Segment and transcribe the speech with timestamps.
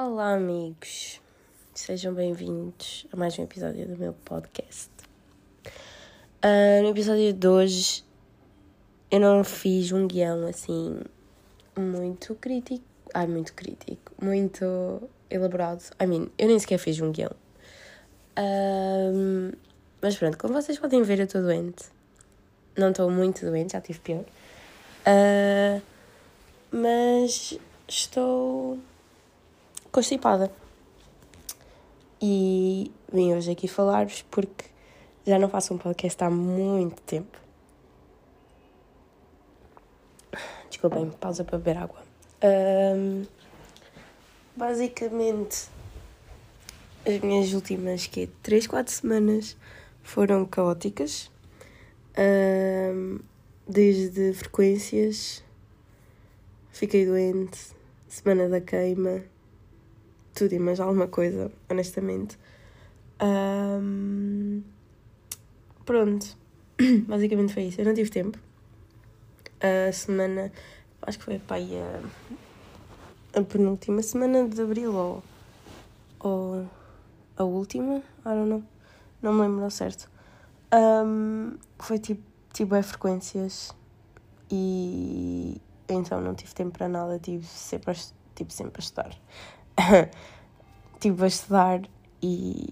[0.00, 1.20] Olá, amigos.
[1.74, 4.92] Sejam bem-vindos a mais um episódio do meu podcast.
[6.36, 8.04] Uh, no episódio de hoje,
[9.10, 11.00] eu não fiz um guião assim
[11.76, 12.84] muito crítico.
[13.12, 14.12] Ai, muito crítico.
[14.22, 15.82] Muito elaborado.
[16.00, 17.32] I mean, eu nem sequer fiz um guião.
[18.38, 19.52] Uh,
[20.00, 21.86] mas pronto, como vocês podem ver, eu estou doente.
[22.76, 24.24] Não estou muito doente, já tive pior.
[25.04, 25.82] Uh,
[26.70, 27.58] mas
[27.88, 28.78] estou
[29.92, 30.50] constipada.
[32.20, 34.64] E vim hoje aqui falar-vos porque
[35.26, 37.38] já não faço um podcast há muito tempo.
[40.68, 42.00] Desculpem, pausa para beber água.
[42.42, 43.24] Um,
[44.56, 45.68] basicamente,
[47.06, 49.56] as minhas últimas que 3, 4 semanas
[50.02, 51.30] foram caóticas.
[52.16, 53.20] Um,
[53.66, 55.44] desde frequências,
[56.70, 57.58] fiquei doente,
[58.08, 59.22] semana da queima,
[60.38, 62.38] tudo e mais alguma coisa, honestamente.
[63.20, 64.62] Um,
[65.84, 66.36] pronto,
[67.08, 67.80] basicamente foi isso.
[67.80, 68.38] Eu não tive tempo.
[69.60, 70.52] A semana,
[71.02, 72.00] acho que foi a,
[73.36, 75.22] a penúltima semana de abril ou,
[76.20, 76.66] ou
[77.36, 78.62] a última, I don't know,
[79.20, 80.08] não me lembro certo.
[80.72, 83.74] Um, foi tipo, tipo é frequências
[84.48, 87.94] e então não tive tempo para nada, tive sempre a,
[88.36, 89.18] tive sempre a estudar.
[90.94, 91.82] estive a estudar
[92.22, 92.66] e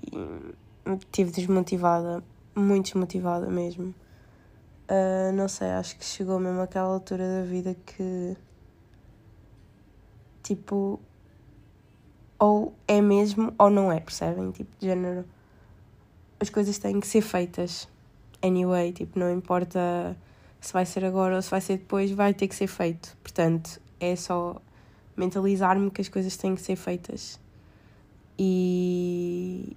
[1.02, 2.22] estive desmotivada,
[2.54, 3.94] muito desmotivada mesmo.
[4.88, 8.36] Uh, não sei, acho que chegou mesmo aquela altura da vida que
[10.44, 11.00] tipo
[12.38, 14.52] ou é mesmo ou não é, percebem?
[14.52, 15.24] Tipo, de género
[16.38, 17.88] as coisas têm que ser feitas
[18.42, 20.16] anyway, tipo, não importa
[20.60, 23.16] se vai ser agora ou se vai ser depois, vai ter que ser feito.
[23.22, 24.60] Portanto, é só
[25.16, 27.40] mentalizar-me que as coisas têm que ser feitas.
[28.38, 29.76] E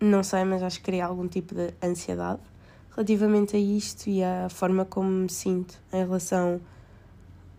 [0.00, 2.40] não sei, mas acho que criei algum tipo de ansiedade
[2.94, 6.60] relativamente a isto e à forma como me sinto em relação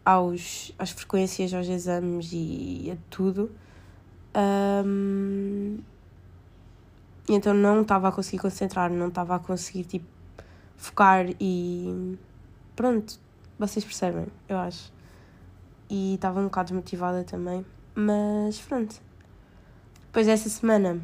[0.05, 3.51] aos, às frequências, aos exames e a tudo.
[4.85, 5.79] Um,
[7.27, 10.05] então não estava a conseguir concentrar, não estava a conseguir tipo
[10.77, 12.17] focar e
[12.75, 13.19] pronto,
[13.57, 14.93] vocês percebem, eu acho
[15.89, 17.65] e estava um bocado desmotivada também.
[17.93, 19.01] Mas pronto.
[20.07, 21.01] Depois dessa semana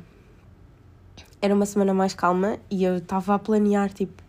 [1.42, 4.22] era uma semana mais calma e eu estava a planear, tipo.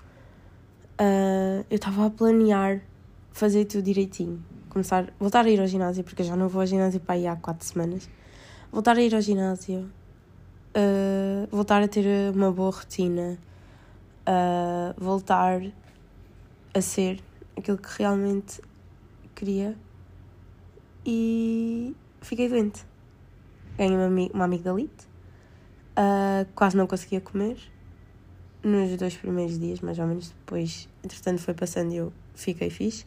[1.01, 2.81] Uh, eu estava a planear
[3.33, 4.43] fazer tudo direitinho.
[4.69, 7.27] Começar, voltar a ir ao ginásio, porque eu já não vou ao ginásio para aí
[7.27, 8.09] há quatro semanas.
[8.71, 9.91] Voltar a ir ao ginásio,
[10.77, 13.39] uh, voltar a ter uma boa rotina,
[14.27, 15.61] uh, voltar
[16.73, 17.21] a ser
[17.57, 18.63] aquilo que realmente
[19.34, 19.77] queria
[21.05, 22.85] e fiquei doente.
[23.77, 25.07] Ganhei uma, uma amigdalite,
[25.97, 27.59] uh, quase não conseguia comer
[28.63, 30.31] nos dois primeiros dias, mais ou menos.
[30.31, 33.05] Depois, entretanto, foi passando e eu fiquei fixe.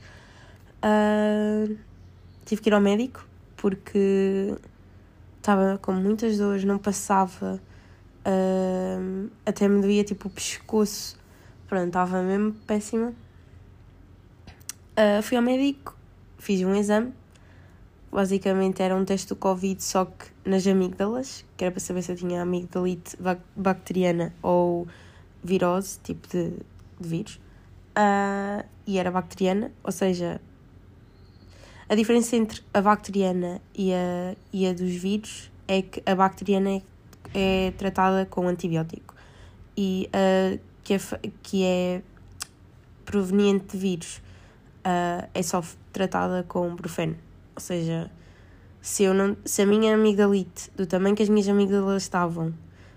[0.84, 1.78] Uh,
[2.46, 3.26] tive que ir ao médico
[3.56, 4.56] porque
[5.38, 7.62] estava com muitas dores, não passava,
[8.26, 11.18] uh, até me doía tipo o pescoço.
[11.68, 13.14] Pronto, estava mesmo péssima.
[14.98, 15.98] Uh, fui ao médico,
[16.38, 17.14] fiz um exame
[18.12, 22.12] basicamente era um teste do Covid, só que nas amígdalas, que era para saber se
[22.12, 23.18] eu tinha amigdalite
[23.56, 24.88] bacteriana ou
[25.44, 26.52] virose, tipo de,
[27.00, 27.40] de vírus.
[27.98, 30.42] Uh, e era bacteriana, ou seja,
[31.88, 36.70] a diferença entre a bacteriana e a, e a dos vírus é que a bacteriana
[36.72, 36.82] é,
[37.34, 39.16] é tratada com antibiótico
[39.78, 41.00] e a que é,
[41.42, 42.02] que é
[43.06, 44.18] proveniente de vírus
[44.86, 47.18] uh, é só tratada com brufeno.
[47.56, 48.12] Ou seja,
[48.82, 52.54] se, eu não, se a minha amigdalite, do tamanho que as minhas amígdalas estavam,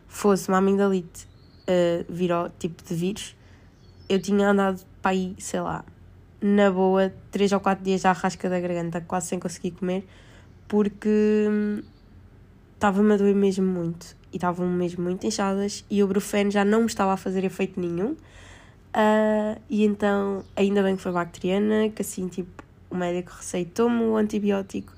[0.06, 1.26] fosse uma amigdalite
[1.62, 3.36] uh, viró, tipo de vírus,
[4.08, 5.84] eu tinha andado para aí, sei lá,
[6.40, 10.06] na boa, 3 ou 4 dias à rasca da garganta, quase sem conseguir comer,
[10.66, 11.48] porque
[12.74, 14.16] estava-me a doer mesmo muito.
[14.32, 17.80] E estavam mesmo muito inchadas e o brufeno já não me estava a fazer efeito
[17.80, 18.12] nenhum.
[18.12, 24.16] Uh, e então, ainda bem que foi bacteriana, que assim, tipo, o médico receitou-me o
[24.16, 24.92] antibiótico,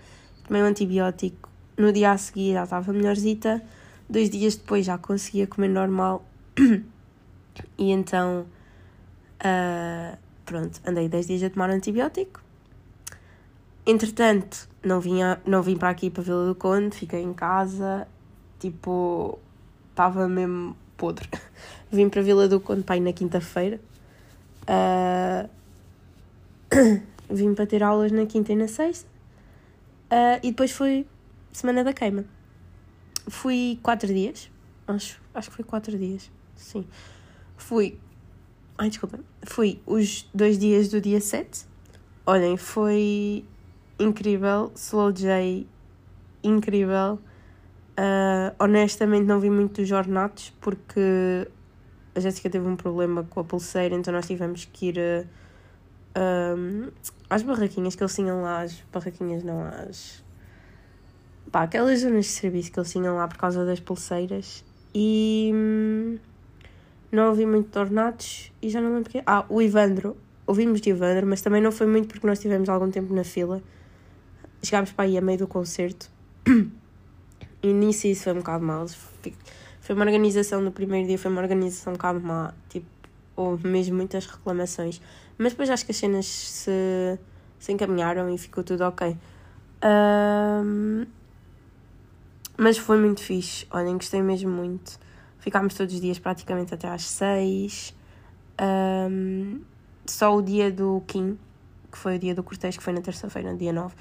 [0.46, 3.62] tomei o antibiótico, no dia a seguir já estava melhorzita,
[4.08, 6.24] dois dias depois já conseguia comer normal
[7.78, 8.46] e então
[9.40, 12.42] uh, pronto, andei 10 dias a tomar antibiótico.
[13.86, 18.06] Entretanto, não, vinha, não vim para aqui para Vila do Conde, fiquei em casa,
[18.58, 19.38] tipo,
[19.90, 21.28] estava mesmo podre.
[21.90, 23.80] vim para Vila do Conde para ir na quinta-feira.
[24.62, 25.48] Uh,
[27.30, 29.08] vim para ter aulas na quinta e na sexta.
[30.10, 31.06] Uh, e depois foi
[31.52, 32.24] semana da queima.
[33.28, 34.50] fui quatro dias.
[34.86, 36.30] Acho, acho que foi quatro dias.
[36.56, 36.84] Sim.
[37.56, 37.98] Fui.
[38.76, 39.20] Ai, desculpa.
[39.44, 41.66] Fui os dois dias do dia 7.
[42.26, 43.44] Olhem, foi
[43.98, 44.72] incrível.
[44.74, 45.66] Slow J,
[46.42, 47.18] incrível.
[47.98, 51.46] Uh, honestamente, não vi muito dos ornatos porque
[52.14, 55.28] a Jéssica teve um problema com a pulseira, então nós tivemos que ir uh,
[56.16, 56.90] um,
[57.28, 58.62] às barraquinhas que eles tinham lá.
[58.62, 60.22] As barraquinhas, não as.
[61.50, 64.64] Pá, aquelas zonas de serviço que eles tinham lá por causa das pulseiras.
[64.94, 65.50] E.
[65.54, 66.18] Hum,
[67.12, 69.22] não ouvi muito de ornatos e já não lembro quê.
[69.26, 70.16] Ah, o Ivandro.
[70.46, 73.60] Ouvimos de Ivandro, mas também não foi muito porque nós tivemos algum tempo na fila.
[74.62, 76.10] Chegámos para aí a meio do concerto.
[77.62, 78.86] E nisso isso foi um bocado mal.
[79.82, 82.54] Foi uma organização no primeiro dia, foi uma organização um bocado má.
[82.70, 82.86] Tipo,
[83.36, 84.98] houve mesmo muitas reclamações.
[85.40, 87.18] Mas depois acho que as cenas se,
[87.58, 89.16] se encaminharam e ficou tudo ok.
[89.82, 91.06] Um,
[92.58, 93.66] mas foi muito fixe.
[93.70, 95.00] Olhem, gostei mesmo muito.
[95.38, 97.96] Ficámos todos os dias praticamente até às seis.
[98.60, 99.62] Um,
[100.04, 101.38] só o dia do Kim,
[101.90, 103.94] que foi o dia do cortejo, que foi na terça-feira, dia 9.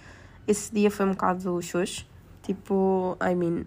[0.46, 2.06] Esse dia foi um bocado xoxo.
[2.44, 3.66] Tipo, I mean,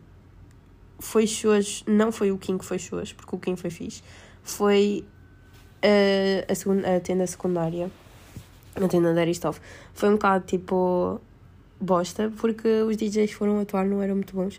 [0.98, 1.84] foi xoxo.
[1.88, 4.02] Não foi o Kim que foi xoxo, porque o Kim foi fixe.
[4.42, 5.06] Foi
[6.49, 7.90] a, segunda, a tenda secundária.
[8.75, 9.58] A tenda da Aristov.
[9.93, 11.20] Foi um bocado tipo
[11.81, 14.56] bosta, porque os DJs foram atuar, não eram muito bons.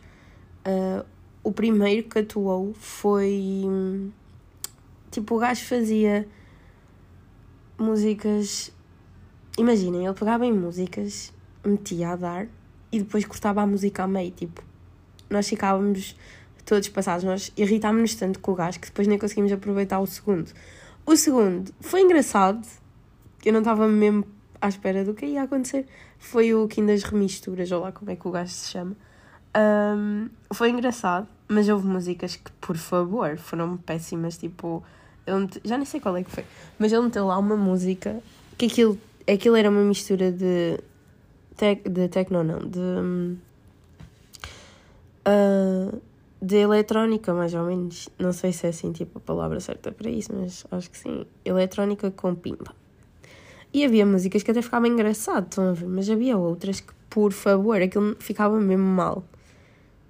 [0.65, 1.05] Uh,
[1.43, 3.63] o primeiro que atuou foi.
[5.11, 6.27] Tipo, o gajo fazia
[7.77, 8.71] músicas.
[9.57, 11.31] Imaginem, ele pegava em músicas,
[11.63, 12.47] metia a dar
[12.91, 14.31] e depois cortava a música a meio.
[14.31, 14.63] Tipo,
[15.29, 16.15] nós ficávamos
[16.65, 17.23] todos passados.
[17.23, 20.51] Nós irritámos-nos tanto com o gajo que depois nem conseguimos aproveitar o segundo.
[21.05, 22.65] O segundo foi engraçado,
[23.43, 24.25] eu não estava mesmo
[24.61, 25.85] à espera do que ia acontecer.
[26.17, 28.95] Foi o Kim das Remisturas, ou lá como é que o gajo se chama.
[29.55, 34.37] Um, foi engraçado, mas houve músicas que, por favor, foram péssimas.
[34.37, 34.81] Tipo,
[35.27, 36.45] ele já nem sei qual é que foi,
[36.79, 38.21] mas ele meteu lá uma música
[38.57, 38.97] que aquilo,
[39.29, 40.79] aquilo era uma mistura de.
[41.57, 42.79] Tec, de techno, não, de.
[45.27, 46.01] Uh,
[46.43, 48.09] de eletrónica, mais ou menos.
[48.19, 51.25] Não sei se é assim tipo a palavra certa para isso, mas acho que sim.
[51.45, 52.75] Eletrónica com pimba.
[53.73, 55.87] E havia músicas que até ficavam engraçado, estão a ver?
[55.87, 59.23] Mas havia outras que, por favor, aquilo ficava mesmo mal.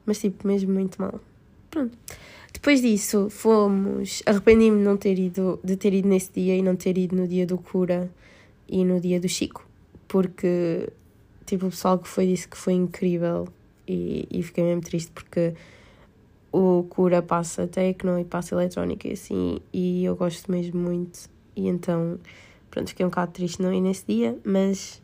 [0.07, 1.21] Mas tipo, mesmo muito mal.
[1.69, 1.95] Pronto.
[2.51, 4.24] Depois disso, fomos.
[4.25, 7.27] Arrependi-me de não ter ido, de ter ido nesse dia e não ter ido no
[7.27, 8.12] dia do cura
[8.68, 9.65] e no dia do Chico.
[10.07, 10.89] Porque,
[11.45, 13.47] tipo, o pessoal que foi disse que foi incrível
[13.88, 15.53] e, e fiquei mesmo triste porque
[16.53, 21.27] o cura passa tecno e passa eletrónica e assim, e eu gosto mesmo muito.
[21.55, 22.19] E então,
[22.69, 25.01] pronto, fiquei um bocado triste não ir nesse dia, mas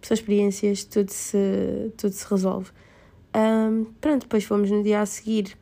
[0.00, 2.70] são experiências, tudo se, tudo se resolve.
[3.36, 5.56] Um, pronto, depois fomos no dia a seguir.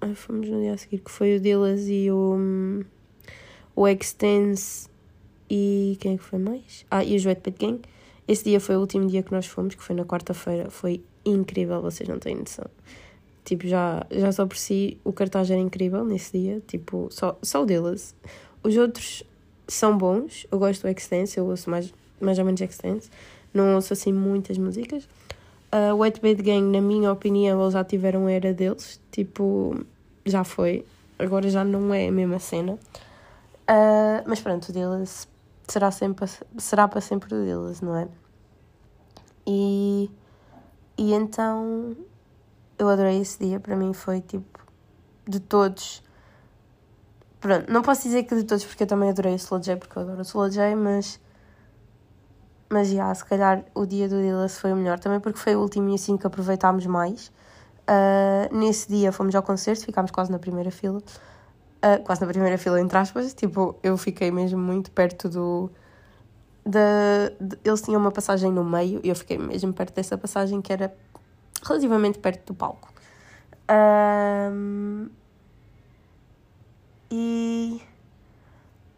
[0.00, 2.36] Ah, fomos no dia a seguir, que foi o Dillas e o,
[3.76, 4.88] o Extense
[5.48, 6.84] e quem é que foi mais?
[6.90, 7.80] Ah, e o Joet Pet Gang.
[8.26, 10.70] Esse dia foi o último dia que nós fomos, que foi na quarta-feira.
[10.70, 12.66] Foi incrível, vocês não têm noção.
[13.48, 16.62] Tipo, já, já só por si o cartaz era incrível nesse dia.
[16.66, 18.14] Tipo, só, só o Dillas.
[18.62, 19.24] Os outros
[19.66, 20.46] são bons.
[20.52, 21.90] Eu gosto do Extense, eu ouço mais,
[22.20, 23.08] mais ou menos Extense.
[23.54, 25.08] Não ouço assim muitas músicas.
[25.72, 29.00] A uh, White Bait Gang, na minha opinião, eles já tiveram a era deles.
[29.10, 29.82] Tipo,
[30.26, 30.84] já foi.
[31.18, 32.74] Agora já não é a mesma cena.
[32.74, 35.26] Uh, mas pronto, o deles
[35.66, 36.26] será, sempre,
[36.58, 38.08] será para sempre o deles, não é?
[39.46, 40.10] E,
[40.98, 41.96] e então
[42.78, 43.60] eu adorei esse dia.
[43.60, 44.60] Para mim foi tipo
[45.26, 46.02] de todos.
[47.40, 49.98] Pronto, não posso dizer que de todos, porque eu também adorei o Slow J, porque
[49.98, 51.20] eu adoro o Slow J, mas
[52.70, 55.60] mas já, se calhar o dia do Dillas foi o melhor, também porque foi o
[55.60, 57.32] último e assim que aproveitámos mais.
[57.88, 60.98] Uh, nesse dia fomos ao concerto, ficámos quase na primeira fila.
[60.98, 63.32] Uh, quase na primeira fila, entre aspas.
[63.32, 65.70] Tipo, eu fiquei mesmo muito perto do.
[66.66, 70.60] Da, de, eles tinham uma passagem no meio e eu fiquei mesmo perto dessa passagem
[70.60, 70.94] que era
[71.62, 72.92] relativamente perto do palco.
[73.70, 75.08] Um,
[77.10, 77.80] e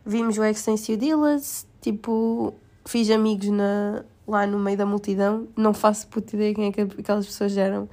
[0.05, 6.07] vimos o Extensive Dillas, tipo, fiz amigos na, lá no meio da multidão, não faço
[6.09, 7.89] puta ideia quem é que aquelas pessoas eram,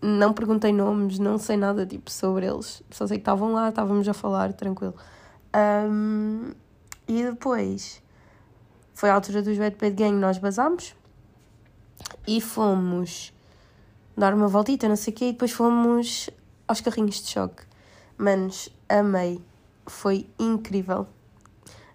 [0.00, 4.08] não perguntei nomes, não sei nada tipo sobre eles, só sei que estavam lá, estávamos
[4.08, 4.94] a falar, tranquilo.
[5.54, 6.52] Um,
[7.08, 8.02] e depois
[8.94, 10.94] foi a altura dos Bad Bad Gang, nós basámos
[12.26, 13.32] e fomos
[14.16, 16.30] dar uma voltita, não sei o quê, e depois fomos
[16.66, 17.62] aos carrinhos de choque.
[18.18, 19.40] Manos, amei,
[19.86, 21.06] foi incrível.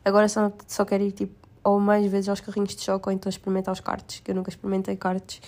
[0.03, 3.27] Agora só, só quero ir tipo ou mais vezes aos carrinhos de choque ou então
[3.27, 5.41] experimentar os karts, que eu nunca experimentei karts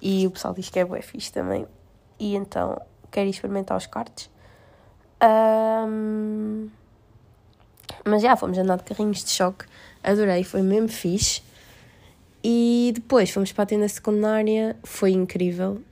[0.00, 1.66] e o pessoal diz que é bué fixe também.
[2.18, 4.30] e então quero experimentar os karts.
[5.22, 6.70] Um,
[8.06, 9.66] mas já fomos andar de carrinhos de choque,
[10.02, 11.42] adorei, foi mesmo fixe.
[12.42, 15.82] E depois fomos para a tenda secundária, foi incrível,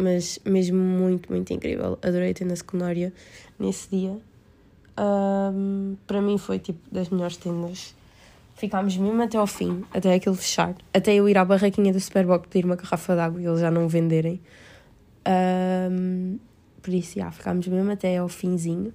[0.00, 1.98] mas mesmo muito, muito incrível.
[2.02, 3.12] Adorei a tenda secundária
[3.58, 4.16] nesse dia.
[4.98, 7.94] Um, para mim foi tipo das melhores tendas.
[8.56, 10.74] Ficámos mesmo até ao fim, até aquilo fechar.
[10.92, 13.70] Até eu ir à barraquinha do Superboc pedir uma garrafa de água e eles já
[13.70, 14.40] não venderem.
[15.26, 16.38] Um,
[16.82, 18.92] por isso, já, ficámos mesmo até ao finzinho.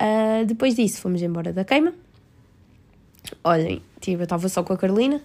[0.00, 1.92] Uh, depois disso, fomos embora da queima.
[3.42, 5.20] Olhem, tipo, eu estava só com a Carolina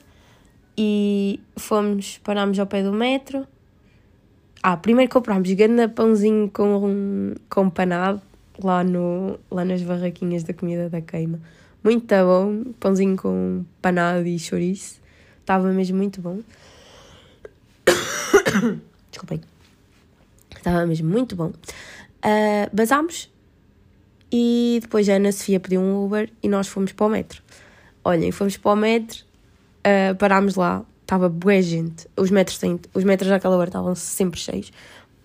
[0.78, 3.46] e fomos, parámos ao pé do metro.
[4.64, 8.22] Ah, primeiro comprámos grande pãozinho com, com panado
[8.64, 11.40] lá, no, lá nas barraquinhas da comida da queima.
[11.84, 15.02] Muito bom, pãozinho com panado e chouriço.
[15.40, 16.42] Estava mesmo muito bom.
[19.10, 19.42] Desculpem.
[20.56, 21.48] Estava mesmo muito bom.
[22.24, 23.32] Uh, basámos
[24.32, 27.42] e depois a Ana Sofia pediu um Uber e nós fomos para o metro.
[28.04, 29.26] Olhem, fomos para o metro,
[29.80, 32.08] uh, parámos lá, estava boa gente.
[32.16, 34.72] Os metros, têm, os metros naquela hora estavam sempre cheios,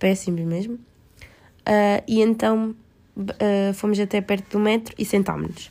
[0.00, 0.75] péssimos mesmo.
[0.75, 2.75] Uh, e então
[3.16, 5.71] uh, fomos até perto do metro e sentámos-nos.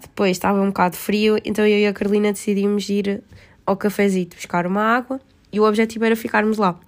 [0.00, 3.22] Depois estava um bocado frio, então eu e a Carolina decidimos ir
[3.66, 5.20] ao cafezito buscar uma água
[5.52, 6.78] e o objetivo era ficarmos lá.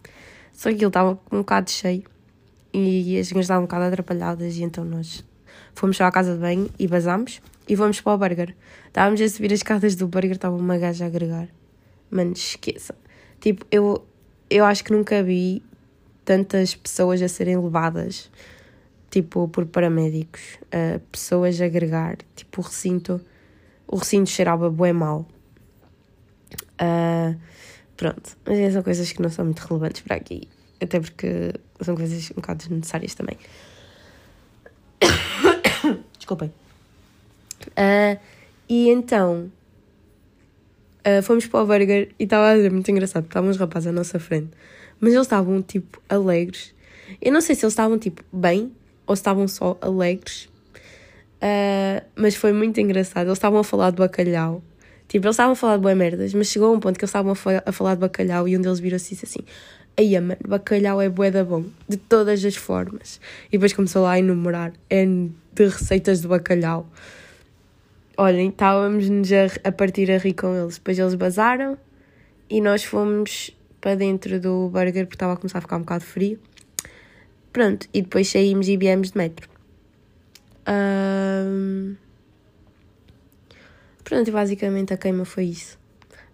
[0.53, 2.05] Só que ele estava um bocado cheio
[2.73, 5.23] e as senhoras estavam um bocado atrapalhadas e então nós
[5.75, 8.57] fomos só à casa de banho e basámos e fomos para o burger.
[8.87, 11.49] Estávamos a subir as escadas do burger, estava uma gaja a agregar.
[12.11, 12.95] Mano, esqueça.
[13.41, 14.07] Tipo, eu,
[14.49, 15.63] eu acho que nunca vi
[16.25, 18.31] tantas pessoas a serem levadas,
[19.11, 22.19] tipo, por paramédicos, uh, pessoas a agregar.
[22.35, 23.21] Tipo, o recinto,
[23.87, 25.27] o recinto cheirava bué mal.
[26.81, 27.39] Uh,
[27.97, 30.49] Pronto, mas são coisas que não são muito relevantes para aqui,
[30.81, 33.39] até porque são coisas um bocado desnecessárias também.
[36.19, 36.53] Desculpem.
[37.69, 38.21] Uh,
[38.69, 39.51] e então
[41.07, 43.93] uh, fomos para o burger e estava a ser muito engraçado, estavam uns rapazes à
[43.93, 44.51] nossa frente,
[45.01, 46.75] mas eles estavam tipo alegres.
[47.23, 48.73] Eu não sei se eles estavam tipo bem
[49.07, 50.49] ou se estavam só alegres,
[51.43, 53.27] uh, mas foi muito engraçado.
[53.27, 54.63] Eles estavam a falar do bacalhau
[55.09, 57.11] Tipo, eles estavam a falar de boas merdas, mas chegou a um ponto que eles
[57.11, 59.47] estavam a, falar de bacalhau e um deles virou-se e disse assim:
[59.97, 63.21] Aí, mano, bacalhau é bué da bom, de todas as formas.
[63.49, 66.89] E depois começou lá a enumerar N de receitas de bacalhau.
[68.19, 70.79] Olhem, estávamos-nos a, a partir a rir com eles.
[70.79, 71.77] Depois eles bazaram
[72.49, 76.03] e nós fomos para dentro do burger porque estava a começar a ficar um bocado
[76.03, 76.39] frio.
[77.53, 79.51] Pronto, e depois saímos e viemos de metro.
[80.67, 81.95] Um...
[84.03, 85.79] Pronto, basicamente a queima foi isso.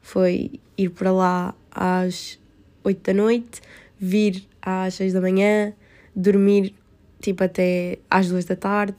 [0.00, 2.38] Foi ir para lá às
[2.84, 3.60] 8 da noite,
[3.98, 5.72] vir às 6 da manhã,
[6.14, 6.76] dormir
[7.20, 8.98] tipo até às 2 da tarde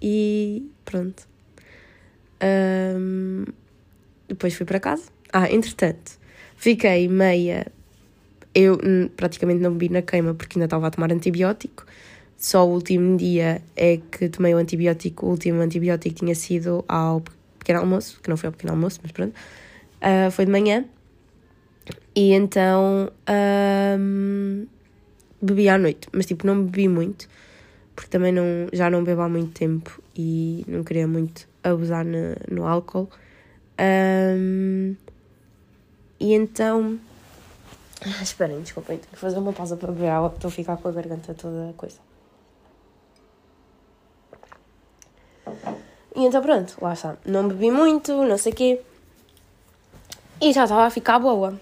[0.00, 1.33] e pronto.
[2.42, 3.44] Um,
[4.28, 5.04] depois fui para casa.
[5.32, 6.18] Ah, entretanto,
[6.56, 7.66] fiquei meia.
[8.54, 8.78] Eu
[9.16, 11.84] praticamente não bebi na queima porque ainda estava a tomar antibiótico.
[12.36, 15.26] Só o último dia é que tomei o antibiótico.
[15.26, 17.22] O último antibiótico tinha sido ao
[17.58, 19.34] pequeno almoço, que não foi ao pequeno almoço, mas pronto,
[20.02, 20.84] uh, foi de manhã.
[22.14, 23.10] E então
[23.98, 24.66] um,
[25.42, 27.28] bebi à noite, mas tipo, não bebi muito,
[27.94, 32.36] porque também não, já não bebo há muito tempo e não queria muito abusar no,
[32.50, 33.08] no álcool.
[33.80, 34.94] Um,
[36.20, 36.98] e então.
[38.02, 40.88] Ah, esperem, desculpem, tenho que fazer uma pausa para beber água, estou a ficar com
[40.88, 41.98] a garganta toda coisa.
[46.14, 47.16] E então pronto, lá está.
[47.24, 48.80] Não bebi muito, não sei o quê.
[50.40, 51.58] E já estava a ficar boa.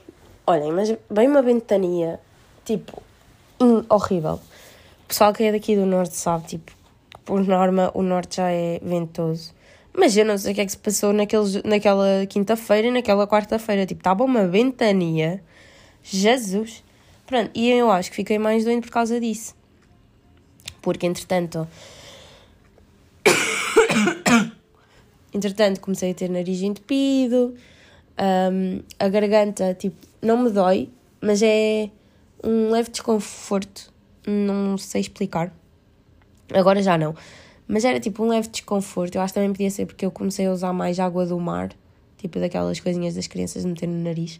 [0.47, 2.21] Olhem, mas bem uma ventania,
[2.64, 3.02] tipo,
[3.88, 4.40] horrível.
[5.04, 6.73] O pessoal que é daqui do norte sabe, tipo,
[7.25, 9.54] por norma o norte já é ventoso.
[9.95, 13.27] Mas eu não sei o que é que se passou naqueles, naquela quinta-feira e naquela
[13.27, 13.85] quarta-feira.
[13.85, 15.43] Tipo, estava uma ventania.
[16.03, 16.83] Jesus!
[17.27, 19.55] Pronto, e eu acho que fiquei mais doente por causa disso.
[20.81, 21.69] Porque, entretanto,
[25.35, 27.55] Entretanto, comecei a ter nariz entupido,
[28.53, 31.89] um, a garganta, tipo, não me dói, mas é
[32.45, 33.93] um leve desconforto,
[34.27, 35.53] não sei explicar.
[36.53, 37.15] Agora já não.
[37.73, 39.14] Mas era tipo um leve desconforto.
[39.14, 41.71] Eu acho que também podia ser porque eu comecei a usar mais água do mar,
[42.19, 44.38] tipo daquelas coisinhas das crianças de meter no nariz.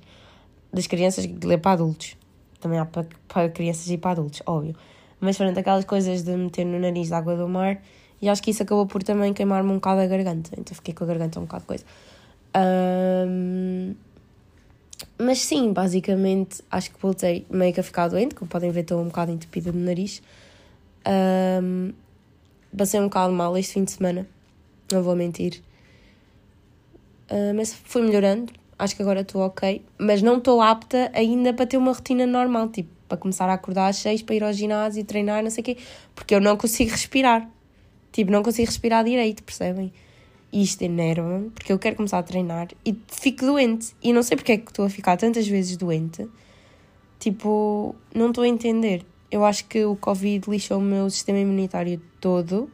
[0.71, 1.27] Das crianças
[1.63, 2.15] para adultos.
[2.61, 4.77] Também há para, para crianças e para adultos, óbvio.
[5.19, 7.81] Mas foram aquelas coisas de meter no nariz de água do mar
[8.21, 10.51] e acho que isso acabou por também queimar-me um bocado a garganta.
[10.59, 11.85] Então fiquei com a garganta um bocado coisa.
[12.55, 13.95] Um,
[15.19, 19.01] Mas sim, basicamente acho que voltei meio que a ficar doente, como podem ver estou
[19.01, 20.23] um bocado entupida no nariz.
[21.09, 21.95] Um,
[22.77, 24.29] passei um bocado mal este fim de semana,
[24.91, 25.63] não vou mentir.
[27.31, 31.67] Uh, mas fui melhorando, acho que agora estou ok, mas não estou apta ainda para
[31.67, 35.01] ter uma rotina normal, tipo, para começar a acordar às seis, para ir ao ginásio
[35.01, 35.77] e treinar, não sei o quê,
[36.15, 37.49] porque eu não consigo respirar.
[38.11, 39.93] Tipo, não consigo respirar direito, percebem?
[40.53, 43.95] E isto enerva-me, porque eu quero começar a treinar e fico doente.
[44.03, 46.29] E não sei porque é que estou a ficar tantas vezes doente.
[47.19, 49.05] Tipo, não estou a entender.
[49.31, 52.71] Eu acho que o Covid lixou o meu sistema imunitário todo,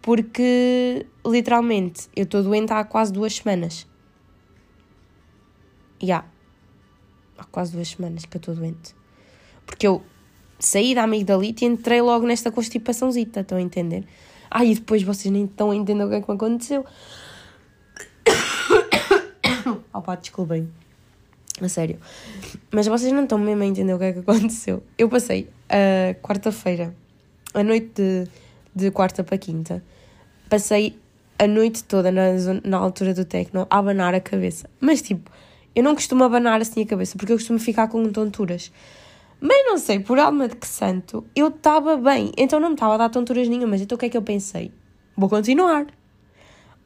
[0.00, 3.86] porque literalmente eu estou doente há quase duas semanas.
[6.00, 6.06] Já.
[6.06, 6.26] Yeah.
[7.38, 8.94] Há quase duas semanas que eu estou doente.
[9.64, 10.02] Porque eu
[10.58, 14.04] saí da amigdalite e entrei logo nesta constipaçãozita, estão a entender?
[14.50, 16.84] Ai, e depois vocês nem estão a entender o que é que me aconteceu.
[19.92, 20.68] Opa, desculpem.
[21.60, 21.98] A sério.
[22.70, 24.82] Mas vocês não estão mesmo a entender o que é que aconteceu.
[24.98, 26.94] Eu passei a quarta-feira,
[27.54, 28.28] a noite de,
[28.74, 29.82] de quarta para quinta,
[30.48, 30.98] passei
[31.38, 32.22] a noite toda na,
[32.64, 34.68] na altura do tecno a abanar a cabeça.
[34.80, 35.30] Mas tipo,
[35.74, 38.72] eu não costumo abanar assim a cabeça porque eu costumo ficar com tonturas.
[39.40, 42.30] Mas não sei, por alma de que santo, eu estava bem.
[42.36, 43.80] Então não me estava a dar tonturas nenhumas.
[43.80, 44.70] Então o que é que eu pensei?
[45.16, 45.86] Vou continuar.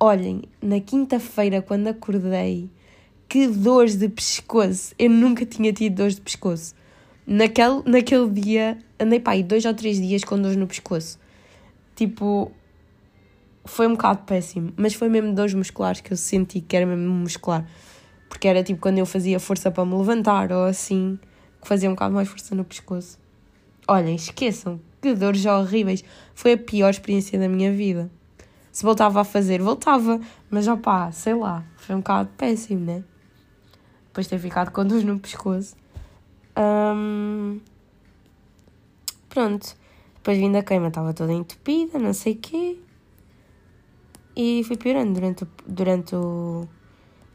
[0.00, 2.70] Olhem, na quinta-feira, quando acordei,
[3.28, 4.94] que dores de pescoço.
[4.98, 6.74] Eu nunca tinha tido dores de pescoço.
[7.26, 11.18] Naquele, naquele dia, andei para aí dois ou três dias com dores no pescoço.
[11.96, 12.52] Tipo,
[13.64, 14.72] foi um bocado péssimo.
[14.76, 17.66] Mas foi mesmo dores musculares que eu senti que era mesmo muscular.
[18.28, 21.18] Porque era tipo quando eu fazia força para me levantar ou assim
[21.60, 23.18] que fazia um bocado mais força no pescoço.
[23.88, 26.04] Olhem, esqueçam, que dores horríveis.
[26.34, 28.10] Foi a pior experiência da minha vida.
[28.70, 33.02] Se voltava a fazer, voltava, mas opá, sei lá, foi um bocado péssimo, né?
[34.08, 35.74] Depois de ter ficado com dores no pescoço.
[39.28, 39.76] Pronto.
[40.26, 42.76] Depois vim da queima, estava toda entupida, não sei o quê.
[44.34, 46.68] E fui piorando durante o, durante o,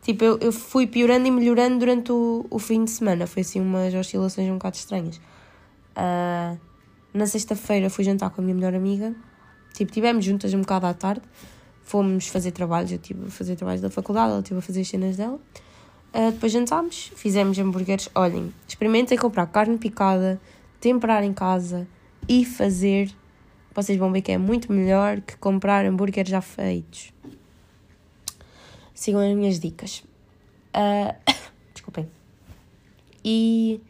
[0.01, 3.25] Tipo, eu, eu fui piorando e melhorando durante o, o fim de semana.
[3.25, 5.21] Foi assim umas oscilações um bocado estranhas.
[5.95, 6.59] Uh,
[7.13, 9.15] na sexta-feira fui jantar com a minha melhor amiga.
[9.73, 11.21] Tipo, estivemos juntas um bocado à tarde.
[11.83, 12.91] Fomos fazer trabalhos.
[12.91, 15.39] Eu estive a fazer trabalhos da faculdade, ela estive a fazer as cenas dela.
[16.13, 18.09] Uh, depois jantámos, fizemos hambúrgueres.
[18.13, 20.41] Olhem, experimentem comprar carne picada,
[20.81, 21.87] temperar em casa
[22.31, 23.11] e fazer.
[23.73, 27.13] Vocês vão ver que é muito melhor que comprar hambúrgueres já feitos
[29.01, 30.03] sigam as minhas dicas.
[30.75, 31.15] Uh,
[31.73, 32.07] desculpem.
[33.25, 33.81] E,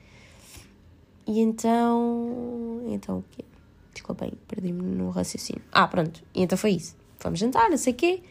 [1.27, 2.83] e então.
[2.87, 3.43] Então o quê?
[3.93, 5.61] Desculpem, perdi-me no raciocínio.
[5.71, 6.23] Ah, pronto.
[6.33, 6.95] E então foi isso.
[7.19, 8.23] Fomos jantar, não sei o quê.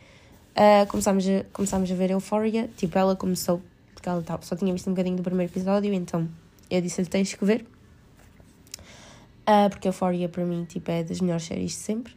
[0.53, 2.69] Uh, começámos, a, começámos a ver Euphoria.
[2.77, 3.63] Tipo, ela começou.
[3.95, 6.27] Porque ela só tinha visto um bocadinho do primeiro episódio, então
[6.71, 7.67] eu disse-lhe: tens que ver.
[9.51, 12.15] Uh, porque Euphoria para mim tipo, é das melhores séries de sempre.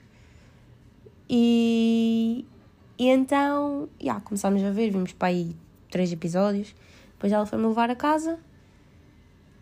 [1.27, 2.45] E,
[2.95, 5.55] e então, yeah, começámos a ver, vimos para aí
[5.89, 6.75] três episódios.
[7.13, 8.35] Depois ela foi-me levar a casa.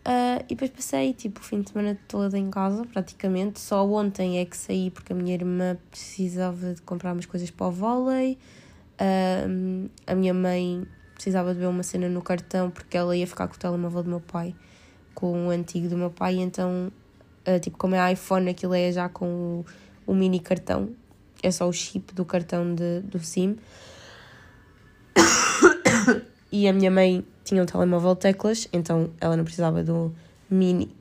[0.04, 3.58] Uh, e depois passei, tipo, o fim de semana todo em casa, praticamente.
[3.58, 7.68] Só ontem é que saí porque a minha irmã precisava de comprar umas coisas para
[7.68, 8.36] o vôlei.
[9.00, 13.48] Uh, a minha mãe precisava de ver uma cena no cartão porque ela ia ficar
[13.48, 14.54] com o telemóvel do meu pai,
[15.14, 16.34] com o antigo do meu pai.
[16.34, 16.92] Então,
[17.46, 19.64] uh, tipo, como é iPhone, aquilo é já com
[20.06, 20.94] o, o mini cartão
[21.42, 23.56] é só o chip do cartão de, do SIM.
[26.52, 30.14] e a minha mãe tinha um telemóvel teclas, então ela não precisava do
[30.48, 30.94] mini.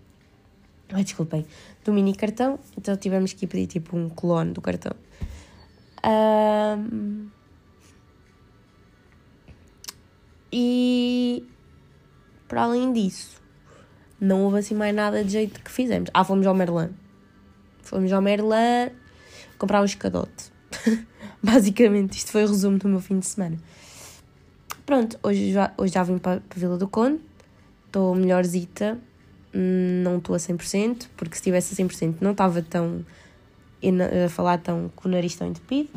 [0.91, 1.45] Ai, desculpem.
[1.85, 4.93] Do mini cartão, então tivemos que pedir tipo um clone do cartão.
[6.03, 7.29] Um,
[10.51, 11.45] e
[12.47, 13.40] para além disso,
[14.21, 16.11] não houve assim mais nada de jeito que fizemos.
[16.13, 16.89] Ah, fomos ao Merlin.
[17.81, 18.91] Fomos ao Merlin
[19.57, 20.51] comprar um escadote.
[21.43, 23.57] Basicamente, isto foi o resumo do meu fim de semana.
[24.85, 27.19] Pronto, hoje já, hoje já vim para, a Vila do Conde,
[27.87, 28.99] estou melhorzita,
[29.53, 33.03] não estou a 100%, porque se estivesse a 100% não estava tão
[34.25, 35.89] a falar tão com o nariz tão entupido.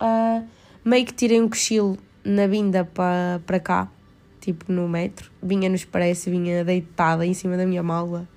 [0.00, 0.46] Uh,
[0.84, 3.88] meio que tirei um cochilo na vinda para cá,
[4.42, 5.30] tipo no metro.
[5.42, 8.28] Vinha no expresso, vinha deitada em cima da minha mala,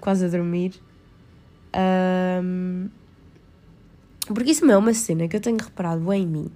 [0.00, 0.80] quase a dormir.
[2.42, 2.88] Um,
[4.26, 6.50] porque isso é uma cena que eu tenho reparado bem em mim.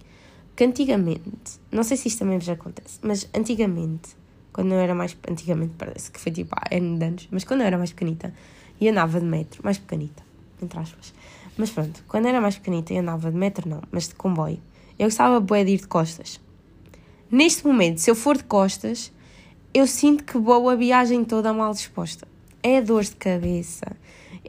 [0.55, 4.17] Que antigamente, não sei se isto também já acontece, mas antigamente,
[4.53, 5.17] quando eu era mais.
[5.29, 8.33] Antigamente parece que foi tipo há N anos, mas quando eu era mais pequenita
[8.79, 10.23] e andava de metro, mais pequenita,
[10.63, 11.15] entre aspas.
[11.57, 14.61] Mas pronto, quando eu era mais pequenita e andava de metro, não, mas de comboio,
[14.99, 16.39] eu gostava de ir de costas.
[17.33, 19.11] Neste momento, se eu for de costas,
[19.73, 22.29] eu sinto que vou a viagem toda mal disposta.
[22.63, 23.97] É dor de cabeça,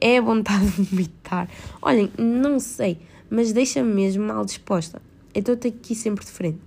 [0.01, 1.49] é vontade de vomitar.
[1.81, 5.01] Olhem, não sei, mas deixa-me mesmo mal disposta.
[5.33, 6.59] Então eu tenho que ir sempre de frente.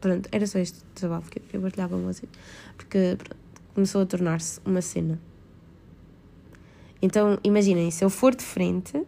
[0.00, 2.30] Pronto, era só este desabafo que eu partilhar com vocês.
[2.76, 3.36] Porque pronto,
[3.74, 5.20] começou a tornar-se uma cena.
[7.02, 9.02] Então, imaginem, se eu for de frente,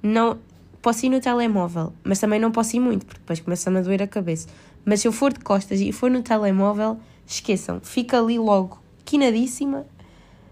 [0.00, 0.38] não
[0.82, 4.02] posso ir no telemóvel, mas também não posso ir muito, porque depois começa-me a doer
[4.02, 4.48] a cabeça.
[4.84, 9.86] Mas se eu for de costas e for no telemóvel, esqueçam, fica ali logo quinadíssima,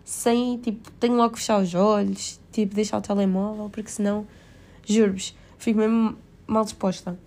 [0.04, 4.26] sem, tipo, tenho logo que fechar os olhos, tipo, deixar o telemóvel, porque senão,
[4.86, 6.16] juro-vos, fico mesmo
[6.46, 7.18] mal disposta.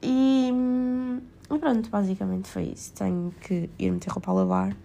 [0.00, 0.52] E,
[1.50, 2.92] e pronto, basicamente foi isso.
[2.92, 4.76] Tenho que ir meter roupa a lavar,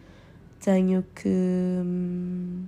[0.59, 2.63] tenho que hum,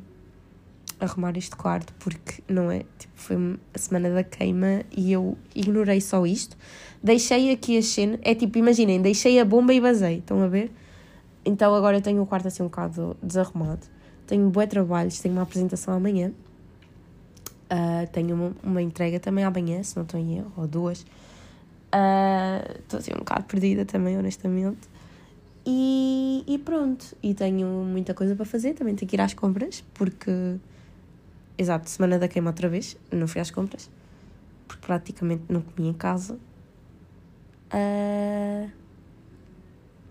[1.04, 3.36] arrumar este quarto, porque não é, tipo, foi
[3.74, 6.58] a semana da queima e eu ignorei só isto.
[7.02, 10.72] Deixei aqui a cena, é tipo, imaginem, deixei a bomba e basei, estão a ver?
[11.46, 13.86] Então agora eu tenho o quarto assim um bocado desarrumado.
[14.26, 16.32] Tenho bué trabalhos, tenho uma apresentação amanhã.
[17.66, 21.06] Uh, tenho uma, uma, entrega também amanhã, se não estou em erro, ou duas.
[22.80, 24.88] Estou uh, assim um bocado perdida também, honestamente.
[25.66, 29.84] E, e pronto, e tenho muita coisa para fazer, também tenho que ir às compras,
[29.94, 30.32] porque,
[31.58, 33.90] exato, semana da queima outra vez, não fui às compras,
[34.68, 36.38] porque praticamente não comi em casa.
[37.74, 38.70] Uh,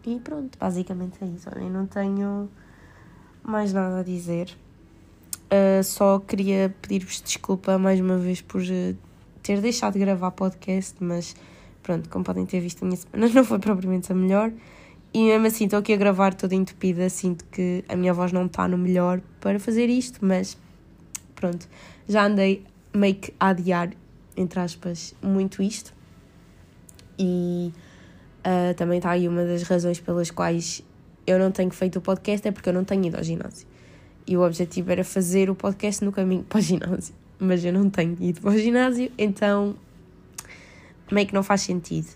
[0.05, 1.48] e pronto, basicamente é isso.
[1.50, 2.48] Eu não tenho
[3.42, 4.57] mais nada a dizer.
[5.46, 8.96] Uh, só queria pedir-vos desculpa mais uma vez por uh,
[9.42, 11.37] ter deixado de gravar podcast, mas
[11.83, 14.52] pronto, como podem ter visto, a minha semana não foi propriamente a melhor.
[15.14, 17.09] E mesmo assim, estou aqui a gravar toda entupida.
[17.11, 20.57] Sinto que a minha voz não está no melhor para fazer isto, mas
[21.42, 21.68] pronto,
[22.09, 23.90] já andei meio que a adiar,
[24.37, 25.92] entre aspas, muito isto.
[27.18, 27.72] E
[28.46, 30.85] uh, também está aí uma das razões pelas quais
[31.26, 33.66] eu não tenho feito o podcast, é porque eu não tenho ido ao ginásio.
[34.24, 37.12] E o objetivo era fazer o podcast no caminho para o ginásio.
[37.40, 39.74] Mas eu não tenho ido para o ginásio, então
[41.11, 42.07] meio que não faz sentido.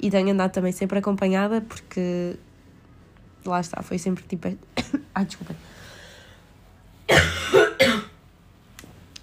[0.00, 2.34] E tenho andado também sempre acompanhada, porque
[3.44, 4.48] lá está, foi sempre tipo.
[5.14, 5.54] Ai, desculpa.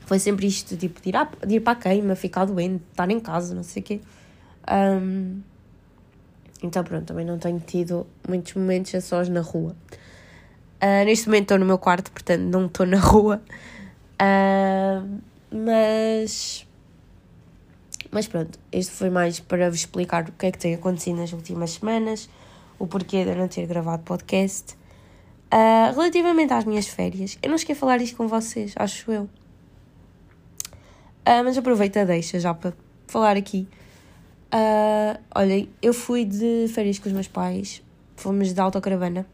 [0.07, 3.11] Foi sempre isto, tipo, de ir, à, de ir para a queima, ficar doente, estar
[3.11, 3.99] em casa, não sei o quê.
[4.71, 5.41] Um,
[6.63, 9.75] então, pronto, também não tenho tido muitos momentos a sós na rua.
[10.81, 13.41] Uh, neste momento estou no meu quarto, portanto não estou na rua.
[14.13, 15.19] Uh,
[15.51, 16.65] mas.
[18.09, 21.33] Mas pronto, este foi mais para vos explicar o que é que tem acontecido nas
[21.33, 22.29] últimas semanas,
[22.79, 24.73] o porquê de eu não ter gravado podcast.
[25.53, 29.29] Uh, relativamente às minhas férias, eu não esqueci de falar isto com vocês, acho eu.
[31.27, 32.71] Uh, mas aproveita, deixa já para
[33.05, 33.67] falar aqui.
[34.53, 37.83] Uh, olhem, eu fui de férias com os meus pais,
[38.15, 39.25] fomos de autocaravana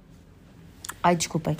[1.04, 1.56] Ai, desculpem.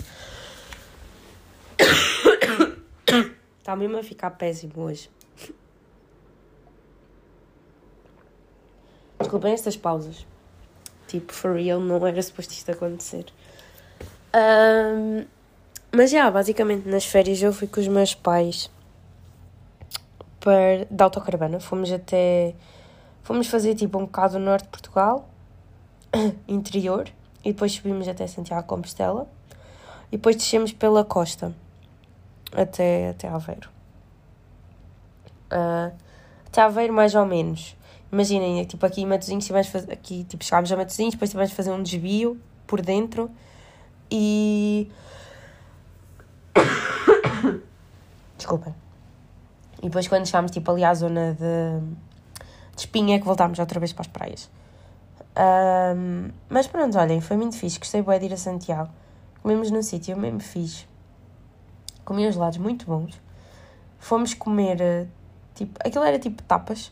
[3.58, 5.10] Está mesmo a ficar péssimo hoje.
[9.20, 10.26] Desculpem estas pausas.
[11.06, 13.26] Tipo, for real, não era suposto isto acontecer.
[14.34, 15.26] Um,
[15.94, 18.70] mas já, basicamente nas férias eu fui com os meus pais
[20.44, 21.58] para, da autocaravana.
[21.58, 22.54] Fomos até.
[23.22, 25.26] Fomos fazer tipo um bocado no norte de Portugal,
[26.46, 27.08] interior
[27.42, 29.26] e depois subimos até Santiago de Compostela
[30.12, 31.54] e depois descemos pela costa
[32.54, 33.70] até, até Aveiro.
[35.50, 35.90] Uh,
[36.46, 37.74] até Aveiro, mais ou menos.
[38.12, 39.10] Imaginem, tipo aqui em
[39.64, 43.30] fazer, aqui, tipo, chegámos a Matosinhos, depois tivemos de fazer um desvio por dentro
[44.10, 44.90] e.
[48.36, 48.83] Desculpem.
[49.84, 51.80] E depois, quando chegámos tipo, ali à zona de,
[52.74, 54.50] de Espinha, que voltámos outra vez para as praias.
[55.36, 57.78] Um, mas pronto, olhem, foi muito fixe.
[57.78, 58.90] Gostei bem de ir a Santiago.
[59.42, 60.88] Comemos num sítio mesmo fiz.
[62.02, 62.86] Comi uns lados muito
[63.98, 65.06] Fomos comer, eh,
[65.54, 66.90] tipo, aquilo era tipo tapas.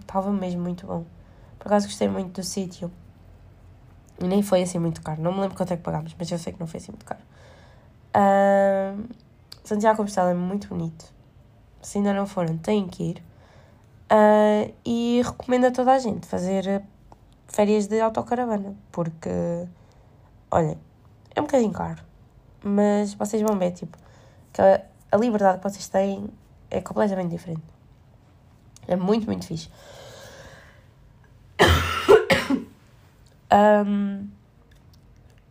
[0.00, 1.04] Estava um, mesmo muito bom.
[1.56, 2.90] Por acaso gostei muito do sítio.
[4.20, 5.22] E nem foi assim muito caro.
[5.22, 7.06] Não me lembro quanto é que pagámos, mas eu sei que não foi assim muito
[7.06, 7.20] caro.
[8.16, 9.04] Um,
[9.62, 11.19] Santiago Compostela é muito bonito.
[11.82, 13.22] Se ainda não foram, têm que ir.
[14.10, 16.82] Uh, e recomendo a toda a gente fazer eh,
[17.46, 19.30] férias de autocaravana, porque,
[20.50, 20.76] olhem,
[21.34, 22.02] é um bocadinho caro,
[22.62, 23.96] mas vocês vão ver, tipo,
[24.52, 26.28] que a, a liberdade que vocês têm
[26.70, 27.62] é completamente diferente.
[28.88, 29.70] É muito, muito fixe.
[33.86, 34.28] um,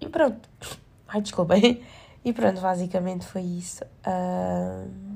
[0.01, 0.49] e pronto.
[1.07, 1.81] Ai, desculpem.
[2.23, 3.85] E pronto, basicamente foi isso.
[4.05, 5.08] Um,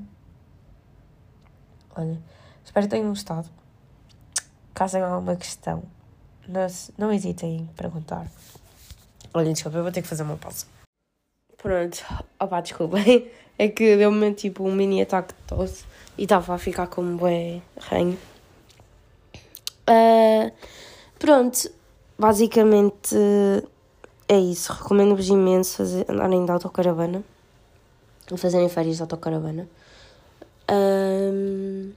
[1.96, 2.22] olha,
[2.64, 3.50] espero que tenham gostado.
[4.74, 5.84] Caso tenham alguma questão,
[6.48, 8.28] não, não hesitem em perguntar.
[9.34, 10.66] Olhem, desculpa, eu vou ter que fazer uma pausa.
[11.58, 12.04] Pronto,
[12.40, 13.30] opá, desculpem.
[13.56, 15.86] É que deu-me tipo um mini ataque de tosse
[16.18, 18.18] e estava a ficar como bué ranho.
[19.88, 20.52] Uh,
[21.20, 21.70] pronto,
[22.18, 23.16] basicamente
[24.28, 24.74] é isso.
[24.74, 27.24] Recomendo-vos imenso fazer, andarem de autocaravana.
[28.36, 29.70] Fazerem férias de autocaravana.
[30.72, 31.92] Um,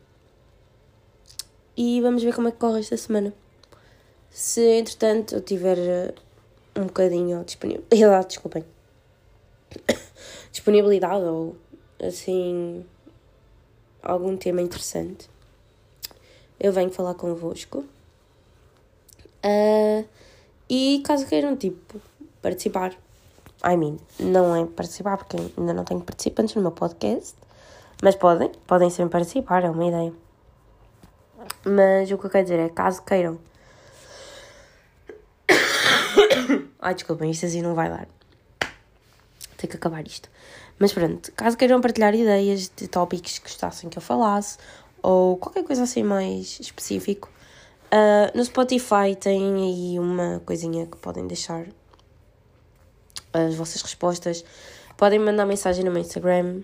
[1.77, 3.33] e vamos ver como é que corre esta semana.
[4.31, 6.15] Se entretanto eu tiver
[6.77, 8.65] um bocadinho disponibilidade, desculpem,
[10.53, 11.57] disponibilidade ou
[12.03, 12.85] assim
[14.03, 15.29] algum tema interessante,
[16.59, 17.85] eu venho falar convosco.
[19.45, 20.05] Uh,
[20.69, 22.01] e caso queiram, tipo,
[22.43, 22.93] participar,
[23.65, 27.35] I mean, não é participar porque ainda não tenho participantes no meu podcast,
[28.03, 30.13] mas podem, podem sempre participar, é uma ideia.
[31.65, 33.39] Mas o que eu quero dizer é, caso queiram.
[36.81, 38.07] Ai, desculpem, isto assim não vai dar.
[39.57, 40.29] Tenho que acabar isto.
[40.79, 44.59] Mas pronto, caso queiram partilhar ideias de tópicos que gostassem que eu falasse,
[45.03, 47.31] ou qualquer coisa assim mais específico,
[47.87, 51.67] uh, no Spotify tem aí uma coisinha que podem deixar
[53.33, 54.45] as vossas respostas.
[54.97, 56.63] Podem mandar mensagem no meu Instagram.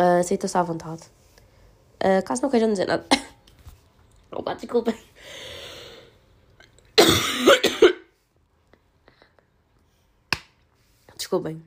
[0.00, 1.02] Uh, Aceita-se à vontade.
[2.02, 3.04] Uh, caso não queiram dizer nada.
[4.30, 4.94] Opa, desculpem.
[11.16, 11.62] Desculpem.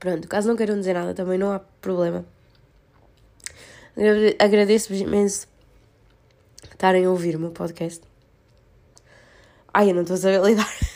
[0.00, 2.24] Pronto, caso não queiram dizer nada, também não há problema.
[4.38, 5.46] Agradeço-vos imenso
[6.82, 8.02] estarem a ouvir o meu podcast.
[9.72, 10.68] Ai, eu não estou a saber lidar.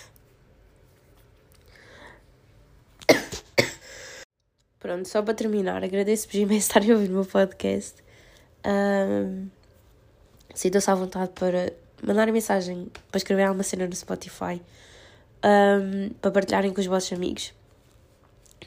[4.97, 7.97] Pronto, só para terminar, agradeço-vos imenso estarem a ouvir o meu podcast.
[8.65, 9.49] Um,
[10.55, 11.71] Sintam-se à vontade para
[12.03, 14.63] mandarem mensagem, para escrever alguma cena no Spotify,
[15.45, 17.53] um, para partilharem com os vossos amigos.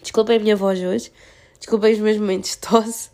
[0.03, 1.11] Desculpem a minha voz hoje,
[1.57, 3.09] desculpem os meus momentos de tosse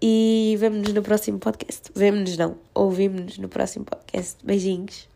[0.00, 1.90] e vemo-nos no próximo podcast.
[1.94, 4.38] Vemo-nos não, ouvimos-nos no próximo podcast.
[4.42, 5.13] Beijinhos.